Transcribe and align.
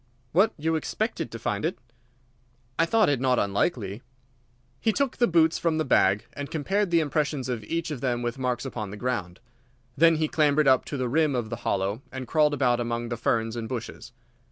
"What! 0.31 0.51
You 0.57 0.73
expected 0.75 1.29
to 1.29 1.37
find 1.37 1.63
it?" 1.63 1.77
"I 2.79 2.87
thought 2.87 3.07
it 3.07 3.19
not 3.19 3.37
unlikely." 3.37 4.01
He 4.79 4.91
took 4.91 5.17
the 5.17 5.27
boots 5.27 5.59
from 5.59 5.77
the 5.77 5.85
bag, 5.85 6.25
and 6.33 6.49
compared 6.49 6.89
the 6.89 6.99
impressions 7.01 7.47
of 7.47 7.63
each 7.65 7.91
of 7.91 8.01
them 8.01 8.23
with 8.23 8.39
marks 8.39 8.65
upon 8.65 8.89
the 8.89 8.97
ground. 8.97 9.39
Then 9.95 10.15
he 10.15 10.27
clambered 10.27 10.67
up 10.67 10.85
to 10.85 10.97
the 10.97 11.07
rim 11.07 11.35
of 11.35 11.51
the 11.51 11.57
hollow, 11.57 12.01
and 12.11 12.27
crawled 12.27 12.55
about 12.55 12.79
among 12.79 13.09
the 13.09 13.15
ferns 13.15 13.55
and 13.55 13.69
bushes. 13.69 14.11